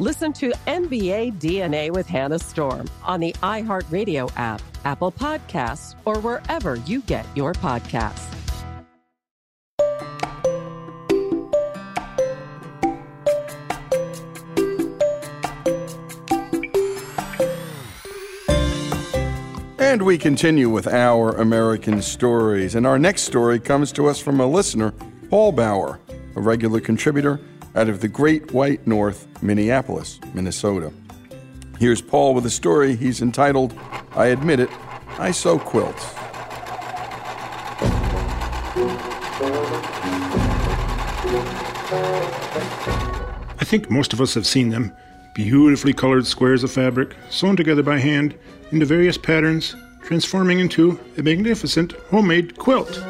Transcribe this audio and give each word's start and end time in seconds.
Listen 0.00 0.32
to 0.32 0.50
NBA 0.66 1.38
DNA 1.38 1.88
with 1.92 2.08
Hannah 2.08 2.40
Storm 2.40 2.90
on 3.04 3.20
the 3.20 3.32
iHeartRadio 3.44 4.28
app, 4.36 4.60
Apple 4.84 5.12
Podcasts, 5.12 5.94
or 6.04 6.18
wherever 6.18 6.74
you 6.74 7.00
get 7.02 7.24
your 7.36 7.52
podcasts. 7.52 8.28
And 19.78 20.02
we 20.02 20.18
continue 20.18 20.70
with 20.70 20.88
our 20.88 21.36
American 21.36 22.02
stories. 22.02 22.74
And 22.74 22.84
our 22.84 22.98
next 22.98 23.22
story 23.22 23.60
comes 23.60 23.92
to 23.92 24.08
us 24.08 24.18
from 24.18 24.40
a 24.40 24.46
listener, 24.46 24.90
Paul 25.30 25.52
Bauer, 25.52 26.00
a 26.34 26.40
regular 26.40 26.80
contributor 26.80 27.38
out 27.74 27.88
of 27.88 28.00
the 28.00 28.08
Great 28.08 28.52
White 28.52 28.86
North, 28.86 29.26
Minneapolis, 29.42 30.20
Minnesota. 30.32 30.92
Here's 31.78 32.00
Paul 32.00 32.34
with 32.34 32.46
a 32.46 32.50
story 32.50 32.94
he's 32.94 33.20
entitled, 33.20 33.78
I 34.12 34.26
Admit 34.26 34.60
It, 34.60 34.70
I 35.18 35.32
Sew 35.32 35.58
Quilts. 35.58 36.14
I 43.58 43.64
think 43.66 43.90
most 43.90 44.12
of 44.12 44.20
us 44.20 44.34
have 44.34 44.46
seen 44.46 44.68
them 44.68 44.92
beautifully 45.34 45.92
colored 45.92 46.26
squares 46.26 46.62
of 46.62 46.70
fabric 46.70 47.16
sewn 47.28 47.56
together 47.56 47.82
by 47.82 47.98
hand 47.98 48.36
into 48.70 48.86
various 48.86 49.18
patterns, 49.18 49.74
transforming 50.02 50.60
into 50.60 51.00
a 51.18 51.22
magnificent 51.22 51.92
homemade 52.10 52.56
quilt. 52.56 53.02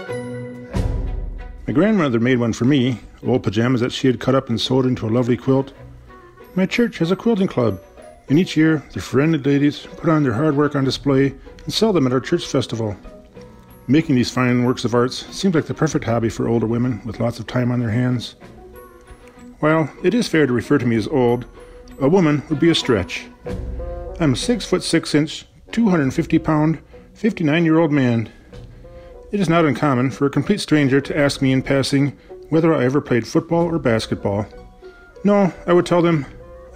My 1.66 1.72
grandmother 1.72 2.20
made 2.20 2.38
one 2.38 2.52
for 2.52 2.66
me, 2.66 3.00
old 3.26 3.42
pajamas 3.42 3.80
that 3.80 3.92
she 3.92 4.06
had 4.06 4.20
cut 4.20 4.34
up 4.34 4.50
and 4.50 4.60
sewed 4.60 4.84
into 4.84 5.06
a 5.06 5.08
lovely 5.08 5.36
quilt. 5.36 5.72
My 6.54 6.66
church 6.66 6.98
has 6.98 7.10
a 7.10 7.16
quilting 7.16 7.48
club, 7.48 7.80
and 8.28 8.38
each 8.38 8.54
year 8.54 8.84
the 8.92 9.00
friendly 9.00 9.38
ladies 9.38 9.86
put 9.96 10.10
on 10.10 10.22
their 10.22 10.34
hard 10.34 10.56
work 10.56 10.76
on 10.76 10.84
display 10.84 11.34
and 11.64 11.72
sell 11.72 11.94
them 11.94 12.06
at 12.06 12.12
our 12.12 12.20
church 12.20 12.46
festival. 12.46 12.94
Making 13.86 14.14
these 14.14 14.30
fine 14.30 14.64
works 14.64 14.84
of 14.84 14.94
arts 14.94 15.26
seems 15.34 15.54
like 15.54 15.64
the 15.64 15.72
perfect 15.72 16.04
hobby 16.04 16.28
for 16.28 16.48
older 16.48 16.66
women 16.66 17.00
with 17.06 17.20
lots 17.20 17.38
of 17.38 17.46
time 17.46 17.70
on 17.70 17.80
their 17.80 17.90
hands. 17.90 18.36
While 19.60 19.90
it 20.02 20.12
is 20.12 20.28
fair 20.28 20.46
to 20.46 20.52
refer 20.52 20.76
to 20.76 20.86
me 20.86 20.96
as 20.96 21.08
old, 21.08 21.46
a 21.98 22.08
woman 22.08 22.42
would 22.50 22.60
be 22.60 22.70
a 22.70 22.74
stretch. 22.74 23.24
I'm 24.20 24.34
a 24.34 24.36
six 24.36 24.66
foot 24.66 24.82
six 24.82 25.14
inch, 25.14 25.46
250 25.72 26.38
pound, 26.40 26.78
59 27.14 27.64
year 27.64 27.78
old 27.78 27.90
man. 27.90 28.30
It 29.34 29.40
is 29.40 29.48
not 29.48 29.64
uncommon 29.64 30.12
for 30.12 30.26
a 30.26 30.30
complete 30.30 30.60
stranger 30.60 31.00
to 31.00 31.18
ask 31.18 31.42
me 31.42 31.50
in 31.50 31.60
passing 31.60 32.16
whether 32.50 32.72
I 32.72 32.84
ever 32.84 33.00
played 33.00 33.26
football 33.26 33.66
or 33.66 33.80
basketball. 33.80 34.46
No, 35.24 35.52
I 35.66 35.72
would 35.72 35.86
tell 35.86 36.02
them 36.02 36.24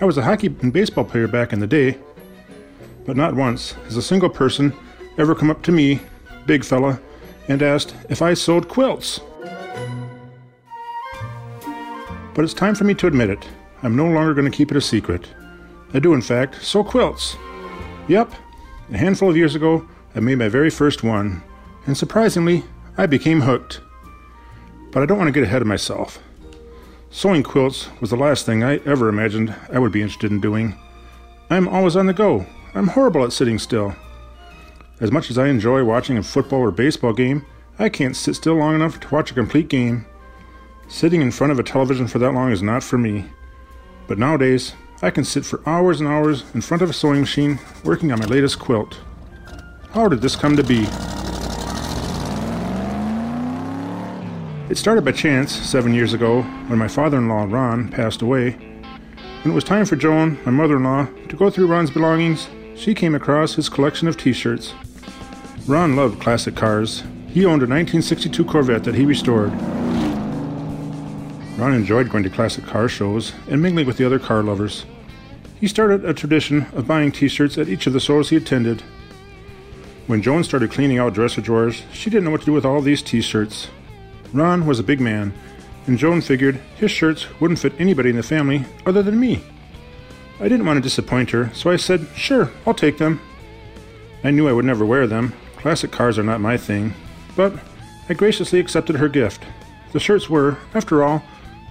I 0.00 0.04
was 0.04 0.19
a 0.19 0.24
hockey 0.24 0.48
and 0.60 0.72
baseball 0.72 1.04
player 1.04 1.28
back 1.28 1.52
in 1.52 1.60
the 1.60 1.69
day. 1.69 1.98
But 3.06 3.16
not 3.16 3.36
once 3.36 3.74
has 3.84 3.96
a 3.96 4.02
single 4.02 4.28
person 4.28 4.72
ever 5.19 5.36
come 5.36 5.52
up 5.52 5.62
to 5.62 5.72
me, 5.72 6.00
big 6.46 6.64
fella, 6.64 7.00
and 7.46 7.62
asked 7.62 7.94
if 8.08 8.22
I 8.22 8.34
sewed 8.34 8.66
quilts. 8.66 9.20
But 12.34 12.44
it's 12.44 12.54
time 12.54 12.75
for 12.75 12.82
me 12.82 12.94
to 12.94 13.06
admit 13.06 13.30
it. 13.30 13.46
I'm 13.84 13.94
no 13.94 14.08
longer 14.08 14.34
going 14.34 14.50
to 14.50 14.56
keep 14.56 14.72
it 14.72 14.76
a 14.76 14.80
secret. 14.80 15.28
I 15.94 16.00
do, 16.00 16.12
in 16.12 16.22
fact, 16.22 16.60
sew 16.60 16.82
quilts. 16.82 17.36
Yep, 18.08 18.32
a 18.90 18.98
handful 18.98 19.30
of 19.30 19.36
years 19.36 19.54
ago, 19.54 19.88
I 20.16 20.19
made 20.19 20.38
my 20.38 20.48
very 20.48 20.70
first 20.70 21.04
one, 21.04 21.40
and 21.87 21.97
surprisingly, 21.97 22.65
I 22.97 23.06
became 23.06 23.43
hooked. 23.43 23.81
But 24.91 25.03
I 25.03 25.06
don't 25.06 25.19
want 25.19 25.28
to 25.28 25.33
get 25.33 25.44
ahead 25.44 25.62
of 25.62 25.69
myself. 25.69 26.19
Sewing 27.11 27.43
quilts 27.43 27.89
was 28.00 28.11
the 28.11 28.16
last 28.16 28.44
thing 28.44 28.62
I 28.62 28.77
ever 28.84 29.09
imagined 29.09 29.55
I 29.72 29.78
would 29.78 29.93
be 29.93 30.03
interested 30.03 30.31
in 30.31 30.41
doing. 30.41 30.78
I'm 31.50 31.67
always 31.67 31.97
on 31.97 32.06
the 32.06 32.12
go. 32.12 32.47
I'm 32.75 32.88
horrible 32.88 33.25
at 33.25 33.33
sitting 33.33 33.59
still. 33.59 33.94
As 35.00 35.12
much 35.12 35.31
as 35.31 35.38
I 35.38 35.49
enjoy 35.49 35.84
watching 35.84 36.19
a 36.19 36.22
football 36.22 36.61
or 36.61 36.71
baseball 36.71 37.12
game, 37.12 37.47
I 37.78 37.88
can't 37.88 38.17
sit 38.17 38.34
still 38.34 38.55
long 38.55 38.75
enough 38.75 38.99
to 39.00 39.15
watch 39.15 39.31
a 39.31 39.34
complete 39.34 39.69
game. 39.69 40.05
Sitting 40.88 41.22
in 41.22 41.31
front 41.31 41.53
of 41.53 41.59
a 41.59 41.62
television 41.62 42.09
for 42.09 42.19
that 42.19 42.33
long 42.33 42.50
is 42.50 42.62
not 42.62 42.83
for 42.83 42.99
me. 42.99 43.25
But 44.06 44.19
nowadays, 44.19 44.75
I 45.00 45.11
can 45.11 45.25
sit 45.25 45.44
for 45.44 45.67
hours 45.69 46.00
and 46.00 46.09
hours 46.09 46.44
in 46.55 46.61
front 46.61 46.83
of 46.83 46.91
a 46.91 46.93
sewing 46.93 47.20
machine 47.20 47.61
working 47.85 48.11
on 48.11 48.19
my 48.19 48.26
latest 48.26 48.58
quilt. 48.58 48.99
How 49.93 50.08
did 50.08 50.20
this 50.20 50.35
come 50.35 50.56
to 50.56 50.64
be? 50.64 50.87
It 54.70 54.76
started 54.76 55.03
by 55.03 55.12
chance 55.12 55.50
seven 55.50 55.94
years 55.94 56.12
ago 56.12 56.43
when 56.43 56.79
my 56.79 56.88
father 56.88 57.17
in 57.17 57.26
law, 57.26 57.47
Ron, 57.49 57.88
passed 57.88 58.20
away. 58.20 58.50
When 58.50 59.53
it 59.53 59.55
was 59.55 59.65
time 59.65 59.87
for 59.87 59.97
Joan, 59.97 60.38
my 60.44 60.50
mother 60.50 60.76
in 60.76 60.85
law, 60.85 61.06
to 61.31 61.37
go 61.37 61.49
through 61.49 61.69
Ron's 61.69 61.91
belongings, 61.91 62.50
she 62.76 62.93
came 62.93 63.15
across 63.15 63.55
his 63.55 63.70
collection 63.70 64.09
of 64.09 64.19
t 64.19 64.35
shirts. 64.35 64.75
Ron 65.67 65.97
loved 65.97 66.20
classic 66.20 66.55
cars. 66.55 67.03
He 67.29 67.47
owned 67.47 67.62
a 67.62 67.67
1962 67.67 68.44
Corvette 68.44 68.85
that 68.85 68.94
he 68.94 69.06
restored. 69.06 69.53
Ron 71.56 71.73
enjoyed 71.73 72.11
going 72.11 72.25
to 72.25 72.31
classic 72.31 72.67
car 72.67 72.91
shows 72.91 73.32
and 73.49 73.62
mingling 73.62 73.87
with 73.87 73.97
the 73.97 74.05
other 74.05 74.19
car 74.19 74.43
lovers. 74.43 74.85
He 75.59 75.67
started 75.67 76.05
a 76.05 76.12
tradition 76.12 76.67
of 76.75 76.87
buying 76.87 77.11
t 77.11 77.29
shirts 77.29 77.56
at 77.56 77.71
each 77.71 77.87
of 77.87 77.94
the 77.94 78.00
shows 78.00 78.29
he 78.29 78.37
attended. 78.37 78.82
When 80.06 80.21
Joan 80.21 80.44
started 80.44 80.71
cleaning 80.71 80.99
out 80.99 81.14
dresser 81.14 81.41
drawers, 81.41 81.85
she 81.91 82.11
didn't 82.11 82.25
know 82.25 82.32
what 82.32 82.41
to 82.41 82.47
do 82.47 82.53
with 82.53 82.67
all 82.67 82.82
these 82.82 83.00
t 83.00 83.23
shirts. 83.23 83.69
Ron 84.32 84.66
was 84.66 84.78
a 84.78 84.84
big 84.84 85.00
man, 85.00 85.32
and 85.86 85.98
Joan 85.98 86.20
figured 86.20 86.56
his 86.76 86.90
shirts 86.90 87.26
wouldn't 87.40 87.60
fit 87.60 87.72
anybody 87.78 88.10
in 88.10 88.16
the 88.16 88.22
family 88.22 88.64
other 88.84 89.02
than 89.02 89.19
me. 89.19 89.42
I 90.40 90.48
didn't 90.48 90.66
want 90.66 90.76
to 90.76 90.82
disappoint 90.82 91.30
her, 91.30 91.50
so 91.54 91.70
I 91.70 91.76
said, 91.76 92.06
Sure, 92.14 92.50
I'll 92.66 92.75
take 92.75 92.98
them. 92.98 93.20
I 94.22 94.30
knew 94.30 94.48
I 94.48 94.52
would 94.52 94.64
never 94.64 94.84
wear 94.84 95.06
them. 95.06 95.32
Classic 95.56 95.90
cars 95.90 96.19
are 96.19 96.22
not 96.22 96.40
my 96.40 96.56
thing. 96.56 96.94
But 97.34 97.54
I 98.08 98.14
graciously 98.14 98.60
accepted 98.60 98.96
her 98.96 99.08
gift. 99.08 99.42
The 99.92 100.00
shirts 100.00 100.28
were, 100.28 100.58
after 100.75 101.02
all, 101.02 101.22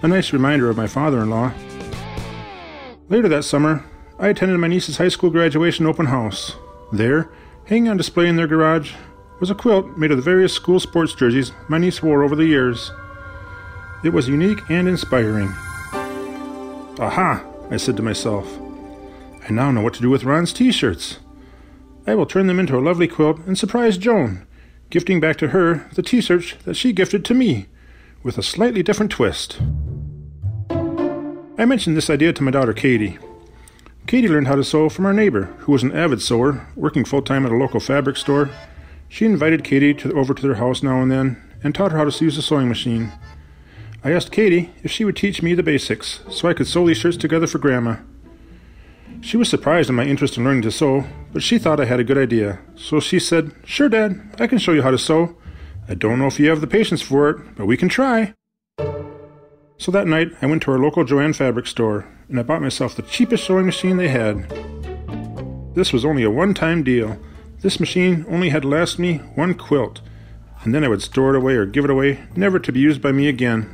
a 0.01 0.07
nice 0.07 0.33
reminder 0.33 0.69
of 0.69 0.77
my 0.77 0.87
father 0.87 1.21
in 1.21 1.29
law. 1.29 1.51
Later 3.09 3.29
that 3.29 3.43
summer, 3.43 3.85
I 4.19 4.29
attended 4.29 4.59
my 4.59 4.67
niece's 4.67 4.97
high 4.97 5.07
school 5.09 5.29
graduation 5.29 5.85
open 5.85 6.07
house. 6.07 6.55
There, 6.91 7.29
hanging 7.65 7.89
on 7.89 7.97
display 7.97 8.27
in 8.27 8.35
their 8.35 8.47
garage, 8.47 8.93
was 9.39 9.49
a 9.49 9.55
quilt 9.55 9.97
made 9.97 10.11
of 10.11 10.17
the 10.17 10.23
various 10.23 10.53
school 10.53 10.79
sports 10.79 11.13
jerseys 11.13 11.51
my 11.67 11.77
niece 11.77 12.01
wore 12.01 12.23
over 12.23 12.35
the 12.35 12.45
years. 12.45 12.91
It 14.03 14.09
was 14.09 14.27
unique 14.27 14.61
and 14.69 14.87
inspiring. 14.87 15.49
Aha, 16.99 17.43
I 17.69 17.77
said 17.77 17.97
to 17.97 18.03
myself. 18.03 18.47
I 19.47 19.51
now 19.51 19.71
know 19.71 19.81
what 19.81 19.93
to 19.95 20.01
do 20.01 20.09
with 20.09 20.23
Ron's 20.23 20.53
t 20.53 20.71
shirts. 20.71 21.19
I 22.05 22.15
will 22.15 22.25
turn 22.25 22.47
them 22.47 22.59
into 22.59 22.77
a 22.77 22.81
lovely 22.81 23.07
quilt 23.07 23.39
and 23.45 23.57
surprise 23.57 23.97
Joan, 23.97 24.47
gifting 24.89 25.19
back 25.19 25.37
to 25.37 25.49
her 25.49 25.89
the 25.93 26.01
t 26.01 26.21
shirts 26.21 26.53
that 26.65 26.75
she 26.75 26.93
gifted 26.93 27.23
to 27.25 27.33
me, 27.33 27.67
with 28.23 28.37
a 28.37 28.43
slightly 28.43 28.81
different 28.81 29.11
twist. 29.11 29.59
I 31.59 31.65
mentioned 31.65 31.97
this 31.97 32.09
idea 32.09 32.33
to 32.33 32.43
my 32.43 32.51
daughter 32.51 32.73
Katie. 32.73 33.19
Katie 34.05 34.27
learned 34.27 34.47
how 34.47 34.55
to 34.55 34.63
sew 34.63 34.89
from 34.89 35.05
our 35.05 35.13
neighbor, 35.13 35.45
who 35.59 35.71
was 35.71 35.83
an 35.83 35.91
avid 35.91 36.21
sewer, 36.21 36.65
working 36.75 37.03
full 37.03 37.21
time 37.21 37.45
at 37.45 37.51
a 37.51 37.57
local 37.57 37.79
fabric 37.79 38.15
store. 38.15 38.49
She 39.09 39.25
invited 39.25 39.63
Katie 39.63 39.93
to, 39.95 40.13
over 40.13 40.33
to 40.33 40.41
their 40.41 40.55
house 40.55 40.83
now 40.83 41.01
and 41.01 41.11
then 41.11 41.41
and 41.63 41.73
taught 41.73 41.91
her 41.91 41.97
how 41.97 42.09
to 42.09 42.23
use 42.23 42.37
a 42.37 42.41
sewing 42.41 42.67
machine. 42.67 43.11
I 44.03 44.11
asked 44.11 44.31
Katie 44.31 44.71
if 44.83 44.91
she 44.91 45.05
would 45.05 45.15
teach 45.15 45.41
me 45.41 45.53
the 45.53 45.63
basics 45.63 46.21
so 46.29 46.47
I 46.47 46.53
could 46.53 46.67
sew 46.67 46.85
these 46.85 46.97
shirts 46.97 47.17
together 47.17 47.47
for 47.47 47.57
Grandma. 47.57 47.97
She 49.21 49.37
was 49.37 49.49
surprised 49.49 49.89
at 49.89 49.95
my 49.95 50.05
interest 50.05 50.37
in 50.37 50.43
learning 50.43 50.61
to 50.63 50.71
sew, 50.71 51.05
but 51.33 51.41
she 51.41 51.57
thought 51.57 51.79
I 51.79 51.85
had 51.85 51.99
a 51.99 52.03
good 52.03 52.17
idea, 52.17 52.59
so 52.75 52.99
she 52.99 53.19
said, 53.19 53.51
Sure, 53.65 53.89
Dad, 53.89 54.35
I 54.39 54.47
can 54.47 54.59
show 54.59 54.73
you 54.73 54.83
how 54.83 54.91
to 54.91 54.97
sew. 54.97 55.35
I 55.89 55.95
don't 55.95 56.19
know 56.19 56.27
if 56.27 56.39
you 56.39 56.49
have 56.49 56.61
the 56.61 56.67
patience 56.67 57.01
for 57.01 57.29
it, 57.29 57.55
but 57.55 57.65
we 57.65 57.77
can 57.77 57.89
try. 57.89 58.33
So 59.77 59.91
that 59.91 60.07
night, 60.07 60.31
I 60.41 60.45
went 60.45 60.63
to 60.63 60.71
our 60.71 60.79
local 60.79 61.03
Joann 61.03 61.35
fabric 61.35 61.67
store 61.67 62.07
and 62.29 62.39
I 62.39 62.43
bought 62.43 62.61
myself 62.61 62.95
the 62.95 63.03
cheapest 63.03 63.45
sewing 63.45 63.65
machine 63.65 63.97
they 63.97 64.09
had. 64.09 64.49
This 65.75 65.93
was 65.93 66.03
only 66.03 66.23
a 66.23 66.31
one 66.31 66.53
time 66.53 66.83
deal. 66.83 67.17
This 67.61 67.79
machine 67.79 68.25
only 68.29 68.49
had 68.49 68.63
last 68.63 68.99
me 68.99 69.17
one 69.35 69.55
quilt, 69.55 70.01
and 70.63 70.75
then 70.75 70.83
I 70.83 70.87
would 70.87 71.01
store 71.01 71.33
it 71.33 71.37
away 71.37 71.55
or 71.55 71.65
give 71.65 71.85
it 71.85 71.89
away, 71.89 72.19
never 72.35 72.59
to 72.59 72.71
be 72.71 72.79
used 72.79 73.01
by 73.01 73.11
me 73.11 73.27
again. 73.27 73.73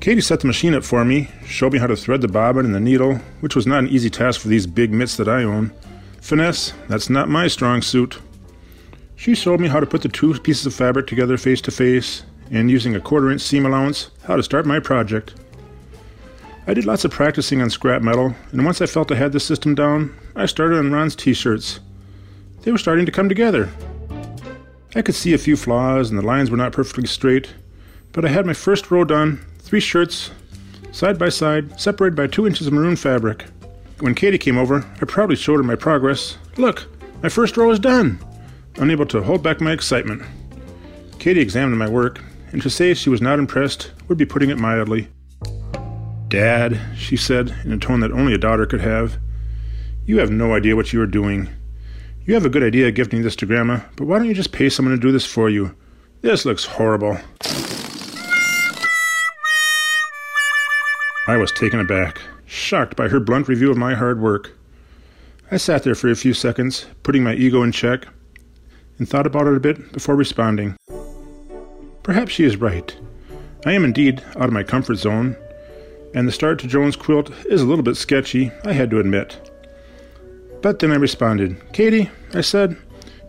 Katie 0.00 0.20
set 0.20 0.40
the 0.40 0.46
machine 0.46 0.74
up 0.74 0.84
for 0.84 1.04
me, 1.04 1.28
showed 1.44 1.72
me 1.72 1.78
how 1.78 1.86
to 1.86 1.96
thread 1.96 2.20
the 2.20 2.28
bobbin 2.28 2.64
and 2.64 2.74
the 2.74 2.80
needle, 2.80 3.16
which 3.40 3.56
was 3.56 3.66
not 3.66 3.80
an 3.80 3.88
easy 3.88 4.10
task 4.10 4.40
for 4.40 4.48
these 4.48 4.66
big 4.66 4.92
mitts 4.92 5.16
that 5.16 5.28
I 5.28 5.42
own. 5.42 5.72
Finesse, 6.20 6.72
that's 6.88 7.10
not 7.10 7.28
my 7.28 7.46
strong 7.46 7.82
suit. 7.82 8.18
She 9.14 9.34
showed 9.34 9.60
me 9.60 9.68
how 9.68 9.80
to 9.80 9.86
put 9.86 10.02
the 10.02 10.08
two 10.08 10.38
pieces 10.40 10.66
of 10.66 10.74
fabric 10.74 11.06
together 11.06 11.36
face 11.36 11.60
to 11.62 11.70
face, 11.70 12.24
and 12.50 12.70
using 12.70 12.94
a 12.94 13.00
quarter 13.00 13.30
inch 13.30 13.40
seam 13.40 13.66
allowance, 13.66 14.10
how 14.24 14.36
to 14.36 14.42
start 14.42 14.66
my 14.66 14.80
project. 14.80 15.34
I 16.66 16.74
did 16.74 16.84
lots 16.84 17.04
of 17.04 17.12
practicing 17.12 17.62
on 17.62 17.70
scrap 17.70 18.02
metal, 18.02 18.34
and 18.50 18.64
once 18.64 18.80
I 18.80 18.86
felt 18.86 19.12
I 19.12 19.16
had 19.16 19.32
the 19.32 19.40
system 19.40 19.76
down, 19.76 20.16
I 20.34 20.46
started 20.46 20.78
on 20.78 20.92
Ron's 20.92 21.14
t 21.14 21.32
shirts. 21.32 21.80
They 22.66 22.72
were 22.72 22.78
starting 22.78 23.06
to 23.06 23.12
come 23.12 23.28
together. 23.28 23.70
I 24.96 25.02
could 25.02 25.14
see 25.14 25.32
a 25.32 25.38
few 25.38 25.56
flaws, 25.56 26.10
and 26.10 26.18
the 26.18 26.26
lines 26.26 26.50
were 26.50 26.56
not 26.56 26.72
perfectly 26.72 27.06
straight, 27.06 27.54
but 28.10 28.24
I 28.24 28.28
had 28.28 28.44
my 28.44 28.54
first 28.54 28.90
row 28.90 29.04
done 29.04 29.46
three 29.60 29.78
shirts, 29.78 30.32
side 30.90 31.16
by 31.16 31.28
side, 31.28 31.80
separated 31.80 32.16
by 32.16 32.26
two 32.26 32.44
inches 32.44 32.66
of 32.66 32.72
maroon 32.72 32.96
fabric. 32.96 33.44
When 34.00 34.16
Katie 34.16 34.36
came 34.36 34.58
over, 34.58 34.84
I 35.00 35.04
proudly 35.04 35.36
showed 35.36 35.58
her 35.58 35.62
my 35.62 35.76
progress. 35.76 36.38
Look, 36.56 36.88
my 37.22 37.28
first 37.28 37.56
row 37.56 37.70
is 37.70 37.78
done! 37.78 38.18
Unable 38.78 39.06
to 39.06 39.22
hold 39.22 39.44
back 39.44 39.60
my 39.60 39.70
excitement. 39.70 40.22
Katie 41.20 41.40
examined 41.40 41.78
my 41.78 41.88
work, 41.88 42.20
and 42.50 42.60
to 42.62 42.68
say 42.68 42.94
she 42.94 43.10
was 43.10 43.22
not 43.22 43.38
impressed 43.38 43.92
would 44.08 44.18
be 44.18 44.26
putting 44.26 44.50
it 44.50 44.58
mildly. 44.58 45.06
Dad, 46.26 46.80
she 46.96 47.16
said 47.16 47.54
in 47.62 47.70
a 47.70 47.78
tone 47.78 48.00
that 48.00 48.10
only 48.10 48.34
a 48.34 48.38
daughter 48.38 48.66
could 48.66 48.80
have, 48.80 49.18
you 50.04 50.18
have 50.18 50.32
no 50.32 50.52
idea 50.52 50.74
what 50.74 50.92
you 50.92 51.00
are 51.00 51.06
doing. 51.06 51.48
You 52.26 52.34
have 52.34 52.44
a 52.44 52.48
good 52.48 52.64
idea 52.64 52.90
gifting 52.90 53.22
this 53.22 53.36
to 53.36 53.46
Grandma, 53.46 53.82
but 53.94 54.06
why 54.06 54.18
don't 54.18 54.26
you 54.26 54.34
just 54.34 54.50
pay 54.50 54.68
someone 54.68 54.92
to 54.92 55.00
do 55.00 55.12
this 55.12 55.24
for 55.24 55.48
you? 55.48 55.76
This 56.22 56.44
looks 56.44 56.64
horrible. 56.64 57.16
I 61.28 61.36
was 61.36 61.52
taken 61.52 61.78
aback, 61.78 62.20
shocked 62.44 62.96
by 62.96 63.06
her 63.06 63.20
blunt 63.20 63.46
review 63.46 63.70
of 63.70 63.76
my 63.76 63.94
hard 63.94 64.20
work. 64.20 64.58
I 65.52 65.56
sat 65.56 65.84
there 65.84 65.94
for 65.94 66.10
a 66.10 66.16
few 66.16 66.34
seconds, 66.34 66.86
putting 67.04 67.22
my 67.22 67.34
ego 67.34 67.62
in 67.62 67.70
check, 67.70 68.08
and 68.98 69.08
thought 69.08 69.28
about 69.28 69.46
it 69.46 69.56
a 69.56 69.60
bit 69.60 69.92
before 69.92 70.16
responding. 70.16 70.74
Perhaps 72.02 72.32
she 72.32 72.42
is 72.42 72.56
right. 72.56 72.92
I 73.64 73.72
am 73.72 73.84
indeed 73.84 74.20
out 74.34 74.46
of 74.46 74.52
my 74.52 74.64
comfort 74.64 74.96
zone, 74.96 75.36
and 76.12 76.26
the 76.26 76.32
start 76.32 76.58
to 76.58 76.66
Joan's 76.66 76.96
quilt 76.96 77.30
is 77.46 77.62
a 77.62 77.66
little 77.66 77.84
bit 77.84 77.96
sketchy, 77.96 78.50
I 78.64 78.72
had 78.72 78.90
to 78.90 78.98
admit. 78.98 79.52
But 80.66 80.80
then 80.80 80.90
I 80.90 80.96
responded, 80.96 81.62
Katie, 81.72 82.10
I 82.34 82.40
said, 82.40 82.76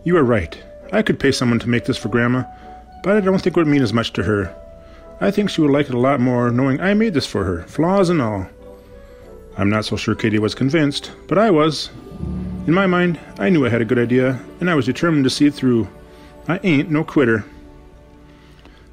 you 0.02 0.16
are 0.16 0.24
right. 0.24 0.60
I 0.92 1.02
could 1.02 1.20
pay 1.20 1.30
someone 1.30 1.60
to 1.60 1.68
make 1.68 1.84
this 1.84 1.96
for 1.96 2.08
Grandma, 2.08 2.42
but 3.04 3.16
I 3.16 3.20
don't 3.20 3.40
think 3.40 3.56
it 3.56 3.60
would 3.60 3.68
mean 3.68 3.80
as 3.80 3.92
much 3.92 4.12
to 4.14 4.24
her. 4.24 4.52
I 5.20 5.30
think 5.30 5.48
she 5.48 5.60
would 5.60 5.70
like 5.70 5.88
it 5.88 5.94
a 5.94 6.00
lot 6.00 6.18
more 6.18 6.50
knowing 6.50 6.80
I 6.80 6.94
made 6.94 7.14
this 7.14 7.28
for 7.28 7.44
her, 7.44 7.62
flaws 7.68 8.10
and 8.10 8.20
all. 8.20 8.48
I'm 9.56 9.70
not 9.70 9.84
so 9.84 9.94
sure 9.94 10.16
Katie 10.16 10.40
was 10.40 10.56
convinced, 10.56 11.12
but 11.28 11.38
I 11.38 11.48
was. 11.52 11.90
In 12.66 12.74
my 12.74 12.88
mind, 12.88 13.20
I 13.38 13.50
knew 13.50 13.64
I 13.64 13.68
had 13.68 13.82
a 13.82 13.84
good 13.84 14.00
idea, 14.00 14.36
and 14.58 14.68
I 14.68 14.74
was 14.74 14.86
determined 14.86 15.22
to 15.22 15.30
see 15.30 15.46
it 15.46 15.54
through. 15.54 15.86
I 16.48 16.58
ain't 16.64 16.90
no 16.90 17.04
quitter. 17.04 17.44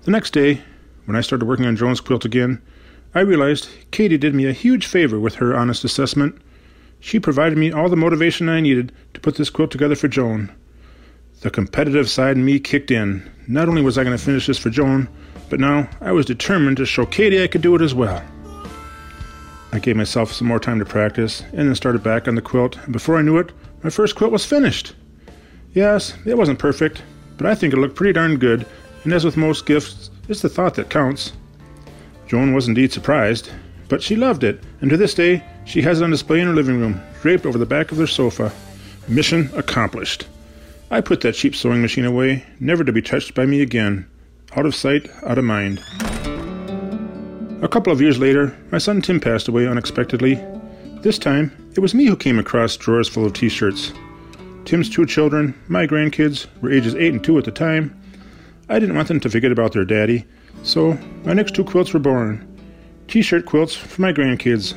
The 0.03 0.11
next 0.11 0.33
day, 0.33 0.61
when 1.05 1.17
I 1.17 1.21
started 1.21 1.47
working 1.47 1.65
on 1.65 1.77
Joan's 1.77 1.99
quilt 1.99 2.25
again, 2.25 2.61
I 3.15 3.21
realized 3.21 3.69
Katie 3.89 4.19
did 4.19 4.35
me 4.35 4.45
a 4.45 4.53
huge 4.53 4.85
favor 4.85 5.19
with 5.19 5.33
her 5.33 5.55
honest 5.55 5.83
assessment. 5.83 6.39
She 7.05 7.19
provided 7.19 7.55
me 7.55 7.71
all 7.71 7.87
the 7.87 7.95
motivation 7.95 8.49
I 8.49 8.61
needed 8.61 8.91
to 9.13 9.19
put 9.19 9.35
this 9.35 9.51
quilt 9.51 9.69
together 9.69 9.93
for 9.93 10.07
Joan. 10.07 10.51
The 11.41 11.51
competitive 11.51 12.09
side 12.09 12.35
in 12.35 12.43
me 12.43 12.59
kicked 12.59 12.89
in. 12.89 13.21
Not 13.47 13.69
only 13.69 13.83
was 13.83 13.95
I 13.95 14.03
going 14.03 14.17
to 14.17 14.23
finish 14.23 14.47
this 14.47 14.57
for 14.57 14.71
Joan, 14.71 15.07
but 15.51 15.59
now 15.59 15.87
I 16.01 16.11
was 16.13 16.25
determined 16.25 16.77
to 16.77 16.85
show 16.87 17.05
Katie 17.05 17.43
I 17.43 17.45
could 17.45 17.61
do 17.61 17.75
it 17.75 17.83
as 17.83 17.93
well. 17.93 18.23
I 19.71 19.77
gave 19.77 19.95
myself 19.95 20.31
some 20.31 20.47
more 20.47 20.59
time 20.59 20.79
to 20.79 20.85
practice 20.85 21.41
and 21.53 21.67
then 21.67 21.75
started 21.75 22.01
back 22.01 22.27
on 22.27 22.33
the 22.33 22.41
quilt, 22.41 22.75
and 22.77 22.91
before 22.91 23.17
I 23.17 23.21
knew 23.21 23.37
it, 23.37 23.51
my 23.83 23.91
first 23.91 24.15
quilt 24.15 24.31
was 24.31 24.43
finished. 24.43 24.95
Yes, 25.75 26.15
it 26.25 26.39
wasn't 26.39 26.57
perfect, 26.57 27.03
but 27.37 27.45
I 27.45 27.53
think 27.53 27.71
it 27.71 27.77
looked 27.77 27.95
pretty 27.95 28.13
darn 28.13 28.37
good 28.37 28.65
and 29.03 29.13
as 29.13 29.23
with 29.23 29.37
most 29.37 29.67
gifts, 29.67 30.09
it's 30.27 30.41
the 30.41 30.49
thought 30.49 30.73
that 30.73 30.89
counts. 30.89 31.33
Joan 32.25 32.55
was 32.55 32.67
indeed 32.67 32.91
surprised, 32.91 33.51
but 33.89 34.01
she 34.01 34.15
loved 34.15 34.43
it, 34.43 34.63
and 34.81 34.89
to 34.89 34.97
this 34.97 35.13
day 35.13 35.43
she 35.65 35.81
has 35.81 35.99
it 35.99 36.03
on 36.03 36.11
display 36.11 36.39
in 36.39 36.47
her 36.47 36.53
living 36.53 36.79
room, 36.79 37.01
draped 37.21 37.45
over 37.45 37.57
the 37.57 37.65
back 37.65 37.91
of 37.91 37.97
their 37.97 38.07
sofa. 38.07 38.51
Mission 39.07 39.49
accomplished. 39.55 40.27
I 40.89 41.01
put 41.01 41.21
that 41.21 41.35
cheap 41.35 41.55
sewing 41.55 41.81
machine 41.81 42.05
away, 42.05 42.45
never 42.59 42.83
to 42.83 42.91
be 42.91 43.01
touched 43.01 43.33
by 43.35 43.45
me 43.45 43.61
again. 43.61 44.07
Out 44.55 44.65
of 44.65 44.75
sight, 44.75 45.09
out 45.25 45.37
of 45.37 45.43
mind. 45.43 45.83
A 47.61 47.67
couple 47.67 47.91
of 47.91 48.01
years 48.01 48.17
later, 48.17 48.55
my 48.71 48.77
son 48.77 49.01
Tim 49.01 49.19
passed 49.19 49.47
away 49.47 49.67
unexpectedly. 49.67 50.35
This 51.01 51.17
time, 51.17 51.51
it 51.75 51.79
was 51.79 51.93
me 51.93 52.05
who 52.05 52.15
came 52.15 52.39
across 52.39 52.77
drawers 52.77 53.09
full 53.09 53.25
of 53.25 53.33
t 53.33 53.49
shirts. 53.49 53.91
Tim's 54.65 54.89
two 54.89 55.05
children, 55.05 55.53
my 55.67 55.85
grandkids, 55.85 56.47
were 56.61 56.71
ages 56.71 56.95
8 56.95 57.13
and 57.13 57.23
2 57.23 57.37
at 57.37 57.45
the 57.45 57.51
time, 57.51 57.95
I 58.67 58.79
didn't 58.79 58.95
want 58.95 59.07
them 59.07 59.19
to 59.19 59.29
forget 59.29 59.51
about 59.51 59.73
their 59.73 59.85
daddy, 59.85 60.25
so 60.63 60.97
my 61.23 61.33
next 61.33 61.53
two 61.53 61.63
quilts 61.63 61.93
were 61.93 61.99
born. 61.99 62.47
T 63.07 63.21
shirt 63.21 63.45
quilts 63.45 63.75
for 63.75 64.01
my 64.01 64.11
grandkids, 64.11 64.73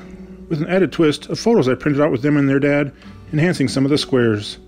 with 0.48 0.60
an 0.60 0.68
added 0.68 0.92
twist 0.92 1.26
of 1.26 1.38
photos 1.38 1.68
I 1.68 1.74
printed 1.74 2.00
out 2.00 2.10
with 2.10 2.22
them 2.22 2.36
and 2.36 2.48
their 2.48 2.58
dad, 2.58 2.92
enhancing 3.32 3.68
some 3.68 3.84
of 3.84 3.90
the 3.90 3.98
squares. 3.98 4.58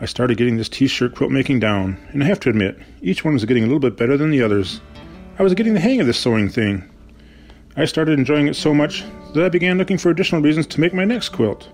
I 0.00 0.06
started 0.06 0.36
getting 0.36 0.56
this 0.56 0.68
t 0.68 0.86
shirt 0.86 1.14
quilt 1.14 1.30
making 1.30 1.60
down, 1.60 1.96
and 2.12 2.22
I 2.22 2.26
have 2.26 2.40
to 2.40 2.50
admit, 2.50 2.78
each 3.02 3.24
one 3.24 3.34
was 3.34 3.44
getting 3.44 3.62
a 3.62 3.66
little 3.66 3.80
bit 3.80 3.96
better 3.96 4.16
than 4.16 4.30
the 4.30 4.42
others. 4.42 4.80
I 5.38 5.42
was 5.42 5.54
getting 5.54 5.74
the 5.74 5.80
hang 5.80 6.00
of 6.00 6.06
this 6.06 6.18
sewing 6.18 6.48
thing. 6.48 6.84
I 7.76 7.84
started 7.84 8.18
enjoying 8.18 8.48
it 8.48 8.56
so 8.56 8.74
much 8.74 9.04
that 9.34 9.44
I 9.44 9.48
began 9.48 9.78
looking 9.78 9.98
for 9.98 10.10
additional 10.10 10.42
reasons 10.42 10.66
to 10.68 10.80
make 10.80 10.94
my 10.94 11.04
next 11.04 11.30
quilt. 11.30 11.68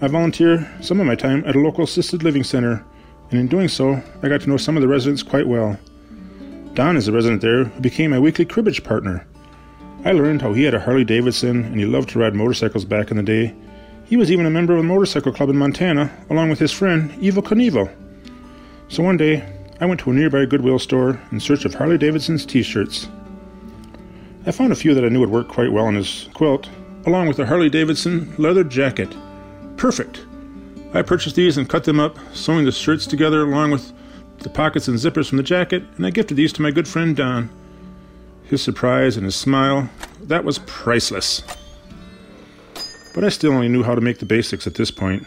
I 0.00 0.08
volunteer 0.08 0.70
some 0.80 1.00
of 1.00 1.06
my 1.06 1.14
time 1.14 1.44
at 1.46 1.56
a 1.56 1.60
local 1.60 1.84
assisted 1.84 2.22
living 2.22 2.44
center 2.44 2.84
and 3.30 3.40
in 3.40 3.48
doing 3.48 3.68
so, 3.68 4.02
I 4.22 4.28
got 4.28 4.42
to 4.42 4.48
know 4.48 4.56
some 4.56 4.76
of 4.76 4.82
the 4.82 4.88
residents 4.88 5.22
quite 5.22 5.48
well. 5.48 5.78
Don 6.74 6.96
is 6.96 7.08
a 7.08 7.12
resident 7.12 7.42
there 7.42 7.64
who 7.64 7.80
became 7.80 8.10
my 8.10 8.18
weekly 8.18 8.44
cribbage 8.44 8.84
partner. 8.84 9.26
I 10.04 10.12
learned 10.12 10.42
how 10.42 10.52
he 10.52 10.62
had 10.62 10.74
a 10.74 10.80
Harley 10.80 11.04
Davidson 11.04 11.64
and 11.64 11.78
he 11.78 11.84
loved 11.84 12.10
to 12.10 12.18
ride 12.18 12.34
motorcycles 12.34 12.84
back 12.84 13.10
in 13.10 13.16
the 13.16 13.22
day. 13.22 13.54
He 14.04 14.16
was 14.16 14.30
even 14.30 14.46
a 14.46 14.50
member 14.50 14.72
of 14.72 14.80
a 14.80 14.84
motorcycle 14.84 15.32
club 15.32 15.50
in 15.50 15.56
Montana, 15.56 16.12
along 16.30 16.48
with 16.48 16.60
his 16.60 16.70
friend 16.70 17.10
Evel 17.14 17.42
Knievel. 17.42 17.92
So 18.88 19.02
one 19.02 19.16
day, 19.16 19.44
I 19.80 19.86
went 19.86 20.00
to 20.00 20.10
a 20.10 20.14
nearby 20.14 20.46
Goodwill 20.46 20.78
store 20.78 21.20
in 21.32 21.40
search 21.40 21.64
of 21.64 21.74
Harley 21.74 21.98
Davidson's 21.98 22.46
t 22.46 22.62
shirts. 22.62 23.08
I 24.46 24.52
found 24.52 24.72
a 24.72 24.76
few 24.76 24.94
that 24.94 25.04
I 25.04 25.08
knew 25.08 25.20
would 25.20 25.30
work 25.30 25.48
quite 25.48 25.72
well 25.72 25.86
on 25.86 25.96
his 25.96 26.28
quilt. 26.34 26.68
along 27.04 27.28
with 27.28 27.38
a 27.38 27.46
Harley 27.46 27.70
Davidson 27.70 28.34
leather 28.36 28.64
jacket. 28.64 29.16
Perfect. 29.76 30.26
I 30.92 31.02
purchased 31.02 31.36
these 31.36 31.56
and 31.56 31.68
cut 31.68 31.84
them 31.84 32.00
up, 32.00 32.18
sewing 32.32 32.64
the 32.64 32.72
shirts 32.72 33.06
together 33.06 33.42
along 33.42 33.70
with 33.70 33.92
the 34.38 34.50
pockets 34.50 34.88
and 34.88 34.98
zippers 34.98 35.28
from 35.28 35.36
the 35.36 35.42
jacket, 35.42 35.82
and 35.96 36.06
I 36.06 36.10
gifted 36.10 36.36
these 36.36 36.52
to 36.54 36.62
my 36.62 36.70
good 36.70 36.88
friend 36.88 37.16
Don. 37.16 37.50
His 38.48 38.62
surprise 38.62 39.16
and 39.16 39.24
his 39.24 39.34
smile, 39.34 39.90
that 40.22 40.44
was 40.44 40.58
priceless. 40.60 41.42
But 43.14 43.24
I 43.24 43.28
still 43.28 43.52
only 43.52 43.68
knew 43.68 43.82
how 43.82 43.94
to 43.94 44.00
make 44.00 44.18
the 44.18 44.26
basics 44.26 44.66
at 44.66 44.74
this 44.74 44.90
point. 44.90 45.26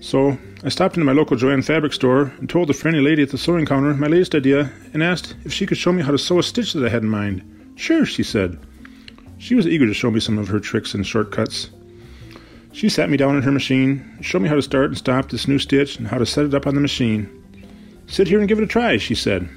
So 0.00 0.38
I 0.62 0.68
stopped 0.68 0.96
into 0.96 1.06
my 1.06 1.12
local 1.12 1.36
Joann 1.36 1.64
fabric 1.64 1.92
store 1.92 2.32
and 2.38 2.48
told 2.48 2.68
the 2.68 2.74
friendly 2.74 3.00
lady 3.00 3.22
at 3.22 3.30
the 3.30 3.38
sewing 3.38 3.66
counter 3.66 3.94
my 3.94 4.06
latest 4.06 4.34
idea 4.34 4.70
and 4.92 5.02
asked 5.02 5.34
if 5.44 5.52
she 5.52 5.66
could 5.66 5.78
show 5.78 5.92
me 5.92 6.02
how 6.02 6.12
to 6.12 6.18
sew 6.18 6.38
a 6.38 6.42
stitch 6.42 6.72
that 6.74 6.84
I 6.84 6.90
had 6.90 7.02
in 7.02 7.08
mind. 7.08 7.42
Sure, 7.76 8.06
she 8.06 8.22
said. 8.22 8.58
She 9.38 9.54
was 9.54 9.66
eager 9.66 9.86
to 9.86 9.94
show 9.94 10.10
me 10.10 10.20
some 10.20 10.38
of 10.38 10.48
her 10.48 10.60
tricks 10.60 10.94
and 10.94 11.06
shortcuts. 11.06 11.70
She 12.72 12.88
sat 12.88 13.10
me 13.10 13.16
down 13.16 13.36
in 13.36 13.42
her 13.42 13.52
machine, 13.52 14.18
showed 14.20 14.42
me 14.42 14.48
how 14.48 14.54
to 14.54 14.62
start 14.62 14.86
and 14.86 14.98
stop 14.98 15.30
this 15.30 15.48
new 15.48 15.58
stitch 15.58 15.96
and 15.96 16.08
how 16.08 16.18
to 16.18 16.26
set 16.26 16.44
it 16.44 16.54
up 16.54 16.66
on 16.66 16.74
the 16.74 16.80
machine. 16.80 17.28
Sit 18.06 18.28
here 18.28 18.38
and 18.38 18.48
give 18.48 18.58
it 18.58 18.64
a 18.64 18.66
try, 18.66 18.98
she 18.98 19.14
said. 19.14 19.48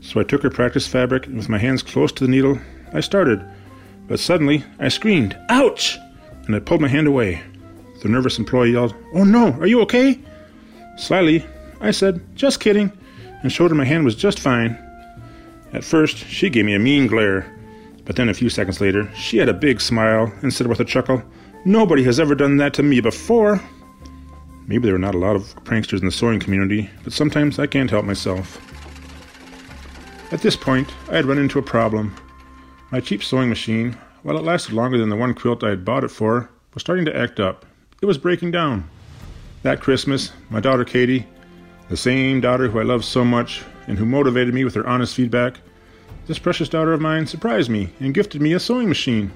So 0.00 0.20
I 0.20 0.24
took 0.24 0.42
her 0.42 0.50
practice 0.50 0.86
fabric 0.86 1.26
and 1.26 1.36
with 1.36 1.48
my 1.48 1.58
hands 1.58 1.82
close 1.82 2.12
to 2.12 2.24
the 2.24 2.30
needle, 2.30 2.58
I 2.92 3.00
started. 3.00 3.44
But 4.06 4.20
suddenly 4.20 4.64
I 4.78 4.88
screamed, 4.88 5.38
Ouch! 5.48 5.98
and 6.46 6.56
I 6.56 6.60
pulled 6.60 6.80
my 6.80 6.88
hand 6.88 7.06
away. 7.06 7.42
The 8.02 8.08
nervous 8.08 8.38
employee 8.38 8.72
yelled, 8.72 8.94
Oh 9.14 9.24
no, 9.24 9.52
are 9.54 9.66
you 9.66 9.80
okay? 9.82 10.18
Slyly, 10.96 11.44
I 11.80 11.90
said, 11.90 12.20
Just 12.34 12.60
kidding, 12.60 12.92
and 13.42 13.52
showed 13.52 13.70
her 13.70 13.76
my 13.76 13.84
hand 13.84 14.04
was 14.04 14.14
just 14.14 14.38
fine. 14.38 14.78
At 15.72 15.84
first, 15.84 16.16
she 16.16 16.48
gave 16.48 16.64
me 16.64 16.74
a 16.74 16.78
mean 16.78 17.06
glare, 17.06 17.54
but 18.04 18.16
then 18.16 18.28
a 18.28 18.34
few 18.34 18.48
seconds 18.48 18.80
later, 18.80 19.12
she 19.14 19.36
had 19.36 19.48
a 19.48 19.54
big 19.54 19.80
smile 19.80 20.32
and 20.42 20.52
said 20.52 20.66
with 20.66 20.80
a 20.80 20.84
chuckle, 20.84 21.22
Nobody 21.64 22.02
has 22.04 22.18
ever 22.18 22.34
done 22.34 22.56
that 22.56 22.72
to 22.74 22.82
me 22.82 23.00
before. 23.00 23.60
Maybe 24.66 24.86
there 24.86 24.94
are 24.94 24.98
not 24.98 25.14
a 25.14 25.18
lot 25.18 25.36
of 25.36 25.54
pranksters 25.64 26.00
in 26.00 26.06
the 26.06 26.12
sewing 26.12 26.40
community, 26.40 26.88
but 27.04 27.12
sometimes 27.12 27.58
I 27.58 27.66
can't 27.66 27.90
help 27.90 28.06
myself. 28.06 28.67
At 30.30 30.42
this 30.42 30.56
point, 30.56 30.92
I 31.08 31.16
had 31.16 31.24
run 31.24 31.38
into 31.38 31.58
a 31.58 31.62
problem. 31.62 32.14
My 32.90 33.00
cheap 33.00 33.24
sewing 33.24 33.48
machine, 33.48 33.96
while 34.22 34.36
it 34.36 34.44
lasted 34.44 34.74
longer 34.74 34.98
than 34.98 35.08
the 35.08 35.16
one 35.16 35.32
quilt 35.32 35.64
I 35.64 35.70
had 35.70 35.86
bought 35.86 36.04
it 36.04 36.10
for, 36.10 36.50
was 36.74 36.82
starting 36.82 37.06
to 37.06 37.16
act 37.16 37.40
up. 37.40 37.64
It 38.02 38.06
was 38.06 38.18
breaking 38.18 38.50
down. 38.50 38.88
That 39.62 39.80
Christmas, 39.80 40.32
my 40.50 40.60
daughter 40.60 40.84
Katie, 40.84 41.26
the 41.88 41.96
same 41.96 42.42
daughter 42.42 42.68
who 42.68 42.78
I 42.78 42.82
loved 42.82 43.06
so 43.06 43.24
much 43.24 43.62
and 43.86 43.98
who 43.98 44.04
motivated 44.04 44.52
me 44.52 44.64
with 44.64 44.74
her 44.74 44.86
honest 44.86 45.14
feedback, 45.14 45.60
this 46.26 46.38
precious 46.38 46.68
daughter 46.68 46.92
of 46.92 47.00
mine 47.00 47.26
surprised 47.26 47.70
me 47.70 47.88
and 47.98 48.12
gifted 48.12 48.42
me 48.42 48.52
a 48.52 48.60
sewing 48.60 48.88
machine. 48.88 49.32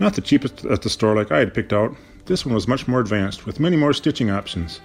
Not 0.00 0.14
the 0.14 0.22
cheapest 0.22 0.64
at 0.64 0.82
the 0.82 0.90
store 0.90 1.14
like 1.14 1.30
I 1.30 1.38
had 1.38 1.54
picked 1.54 1.72
out, 1.72 1.94
this 2.26 2.44
one 2.44 2.54
was 2.54 2.66
much 2.66 2.88
more 2.88 2.98
advanced 2.98 3.46
with 3.46 3.60
many 3.60 3.76
more 3.76 3.92
stitching 3.92 4.28
options. 4.28 4.80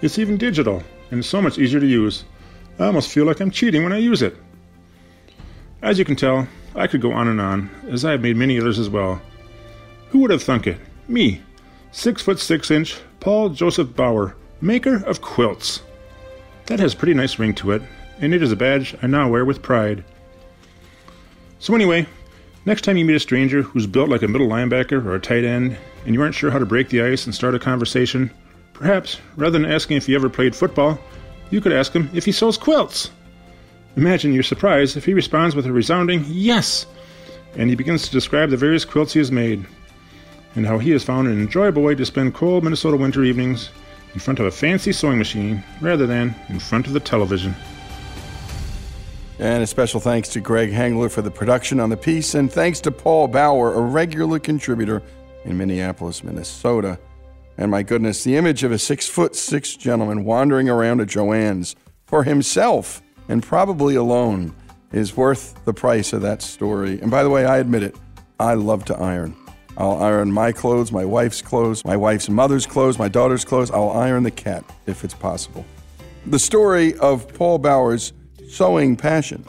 It's 0.00 0.18
even 0.18 0.38
digital 0.38 0.82
and 1.10 1.22
so 1.22 1.42
much 1.42 1.58
easier 1.58 1.80
to 1.80 1.86
use. 1.86 2.24
I 2.78 2.84
almost 2.86 3.10
feel 3.10 3.24
like 3.24 3.40
I'm 3.40 3.50
cheating 3.50 3.82
when 3.82 3.92
I 3.92 3.98
use 3.98 4.22
it. 4.22 4.36
As 5.82 5.98
you 5.98 6.04
can 6.04 6.16
tell, 6.16 6.46
I 6.74 6.86
could 6.86 7.00
go 7.00 7.12
on 7.12 7.28
and 7.28 7.40
on, 7.40 7.70
as 7.88 8.04
I 8.04 8.12
have 8.12 8.20
made 8.20 8.36
many 8.36 8.60
others 8.60 8.78
as 8.78 8.90
well. 8.90 9.20
Who 10.10 10.20
would 10.20 10.30
have 10.30 10.42
thunk 10.42 10.66
it? 10.66 10.78
Me, 11.08 11.40
six 11.90 12.22
foot 12.22 12.38
six 12.38 12.70
inch, 12.70 12.98
Paul 13.20 13.48
Joseph 13.50 13.94
Bauer, 13.96 14.36
maker 14.60 15.02
of 15.06 15.22
quilts. 15.22 15.82
That 16.66 16.80
has 16.80 16.94
a 16.94 16.96
pretty 16.96 17.14
nice 17.14 17.38
ring 17.38 17.54
to 17.54 17.72
it, 17.72 17.82
and 18.20 18.34
it 18.34 18.42
is 18.42 18.52
a 18.52 18.56
badge 18.56 18.94
I 19.02 19.06
now 19.06 19.28
wear 19.28 19.44
with 19.44 19.62
pride. 19.62 20.04
So 21.58 21.74
anyway, 21.74 22.06
next 22.66 22.82
time 22.82 22.96
you 22.96 23.04
meet 23.04 23.16
a 23.16 23.20
stranger 23.20 23.62
who's 23.62 23.86
built 23.86 24.10
like 24.10 24.22
a 24.22 24.28
middle 24.28 24.48
linebacker 24.48 25.04
or 25.04 25.14
a 25.14 25.20
tight 25.20 25.44
end, 25.44 25.76
and 26.04 26.14
you 26.14 26.20
aren't 26.20 26.34
sure 26.34 26.50
how 26.50 26.58
to 26.58 26.66
break 26.66 26.90
the 26.90 27.02
ice 27.02 27.24
and 27.24 27.34
start 27.34 27.54
a 27.54 27.58
conversation, 27.58 28.30
perhaps 28.74 29.18
rather 29.36 29.58
than 29.58 29.70
asking 29.70 29.96
if 29.96 30.06
he 30.06 30.14
ever 30.14 30.28
played 30.28 30.54
football, 30.54 30.98
you 31.50 31.60
could 31.60 31.72
ask 31.72 31.92
him 31.92 32.10
if 32.12 32.24
he 32.24 32.32
sews 32.32 32.56
quilts. 32.56 33.10
Imagine 33.96 34.32
your 34.32 34.42
surprise 34.42 34.96
if 34.96 35.04
he 35.04 35.14
responds 35.14 35.56
with 35.56 35.66
a 35.66 35.72
resounding 35.72 36.24
yes, 36.28 36.86
and 37.56 37.70
he 37.70 37.76
begins 37.76 38.04
to 38.04 38.12
describe 38.12 38.50
the 38.50 38.56
various 38.56 38.84
quilts 38.84 39.12
he 39.12 39.18
has 39.18 39.32
made, 39.32 39.64
and 40.54 40.66
how 40.66 40.78
he 40.78 40.90
has 40.90 41.02
found 41.02 41.28
an 41.28 41.40
enjoyable 41.40 41.82
way 41.82 41.94
to 41.94 42.04
spend 42.04 42.34
cold 42.34 42.64
Minnesota 42.64 42.96
winter 42.96 43.24
evenings 43.24 43.70
in 44.12 44.20
front 44.20 44.38
of 44.38 44.46
a 44.46 44.50
fancy 44.50 44.92
sewing 44.92 45.18
machine 45.18 45.62
rather 45.80 46.06
than 46.06 46.34
in 46.48 46.58
front 46.58 46.86
of 46.86 46.92
the 46.92 47.00
television. 47.00 47.54
And 49.38 49.62
a 49.62 49.66
special 49.66 50.00
thanks 50.00 50.30
to 50.30 50.40
Greg 50.40 50.72
Hengler 50.72 51.10
for 51.10 51.20
the 51.20 51.30
production 51.30 51.78
on 51.78 51.90
the 51.90 51.96
piece, 51.96 52.34
and 52.34 52.50
thanks 52.50 52.80
to 52.80 52.90
Paul 52.90 53.28
Bauer, 53.28 53.74
a 53.74 53.80
regular 53.80 54.38
contributor 54.38 55.02
in 55.44 55.58
Minneapolis, 55.58 56.24
Minnesota. 56.24 56.98
And 57.58 57.70
my 57.70 57.82
goodness, 57.82 58.24
the 58.24 58.36
image 58.36 58.64
of 58.64 58.72
a 58.72 58.78
six 58.78 59.08
foot 59.08 59.34
six 59.34 59.76
gentleman 59.76 60.24
wandering 60.24 60.68
around 60.68 61.00
a 61.00 61.06
Joann's 61.06 61.74
for 62.04 62.24
himself 62.24 63.02
and 63.28 63.42
probably 63.42 63.94
alone 63.94 64.54
is 64.92 65.16
worth 65.16 65.64
the 65.64 65.74
price 65.74 66.12
of 66.12 66.22
that 66.22 66.42
story. 66.42 67.00
And 67.00 67.10
by 67.10 67.22
the 67.22 67.30
way, 67.30 67.44
I 67.44 67.58
admit 67.58 67.82
it, 67.82 67.96
I 68.38 68.54
love 68.54 68.84
to 68.86 68.96
iron. 68.96 69.36
I'll 69.78 70.02
iron 70.02 70.32
my 70.32 70.52
clothes, 70.52 70.90
my 70.90 71.04
wife's 71.04 71.42
clothes, 71.42 71.84
my 71.84 71.96
wife's 71.96 72.28
mother's 72.28 72.66
clothes, 72.66 72.98
my 72.98 73.08
daughter's 73.08 73.44
clothes. 73.44 73.70
I'll 73.70 73.90
iron 73.90 74.22
the 74.22 74.30
cat 74.30 74.64
if 74.86 75.04
it's 75.04 75.14
possible. 75.14 75.64
The 76.26 76.38
story 76.38 76.96
of 76.98 77.32
Paul 77.34 77.58
Bauer's 77.58 78.12
sewing 78.48 78.96
passion 78.96 79.44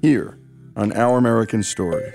here 0.00 0.38
on 0.76 0.92
Our 0.92 1.18
American 1.18 1.62
Stories. 1.62 2.14